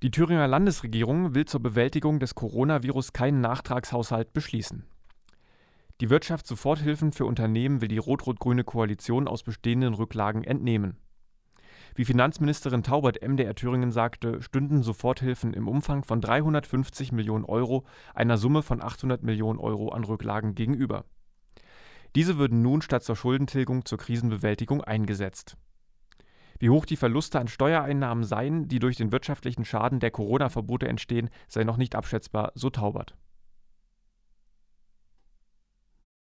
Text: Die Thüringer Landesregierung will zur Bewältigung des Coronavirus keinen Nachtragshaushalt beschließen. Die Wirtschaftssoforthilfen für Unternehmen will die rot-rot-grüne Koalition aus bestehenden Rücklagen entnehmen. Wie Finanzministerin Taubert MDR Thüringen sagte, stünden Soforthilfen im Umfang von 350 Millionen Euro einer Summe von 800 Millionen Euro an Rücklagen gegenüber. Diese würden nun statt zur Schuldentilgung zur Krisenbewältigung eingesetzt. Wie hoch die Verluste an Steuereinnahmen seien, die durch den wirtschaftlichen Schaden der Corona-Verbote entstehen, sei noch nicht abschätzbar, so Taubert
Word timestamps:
Die 0.00 0.12
Thüringer 0.12 0.46
Landesregierung 0.46 1.34
will 1.34 1.44
zur 1.46 1.60
Bewältigung 1.60 2.20
des 2.20 2.36
Coronavirus 2.36 3.12
keinen 3.12 3.40
Nachtragshaushalt 3.40 4.32
beschließen. 4.32 4.84
Die 6.00 6.08
Wirtschaftssoforthilfen 6.08 7.10
für 7.10 7.24
Unternehmen 7.24 7.80
will 7.80 7.88
die 7.88 7.98
rot-rot-grüne 7.98 8.62
Koalition 8.62 9.26
aus 9.26 9.42
bestehenden 9.42 9.94
Rücklagen 9.94 10.44
entnehmen. 10.44 10.98
Wie 11.96 12.04
Finanzministerin 12.04 12.84
Taubert 12.84 13.26
MDR 13.26 13.56
Thüringen 13.56 13.90
sagte, 13.90 14.40
stünden 14.40 14.84
Soforthilfen 14.84 15.52
im 15.52 15.66
Umfang 15.66 16.04
von 16.04 16.20
350 16.20 17.10
Millionen 17.10 17.44
Euro 17.44 17.84
einer 18.14 18.38
Summe 18.38 18.62
von 18.62 18.80
800 18.80 19.24
Millionen 19.24 19.58
Euro 19.58 19.88
an 19.88 20.04
Rücklagen 20.04 20.54
gegenüber. 20.54 21.06
Diese 22.14 22.38
würden 22.38 22.62
nun 22.62 22.82
statt 22.82 23.02
zur 23.02 23.16
Schuldentilgung 23.16 23.84
zur 23.84 23.98
Krisenbewältigung 23.98 24.80
eingesetzt. 24.84 25.56
Wie 26.58 26.70
hoch 26.70 26.86
die 26.86 26.96
Verluste 26.96 27.38
an 27.38 27.48
Steuereinnahmen 27.48 28.24
seien, 28.24 28.68
die 28.68 28.78
durch 28.78 28.96
den 28.96 29.12
wirtschaftlichen 29.12 29.64
Schaden 29.64 30.00
der 30.00 30.10
Corona-Verbote 30.10 30.88
entstehen, 30.88 31.30
sei 31.46 31.64
noch 31.64 31.76
nicht 31.76 31.94
abschätzbar, 31.94 32.52
so 32.54 32.70
Taubert 32.70 33.14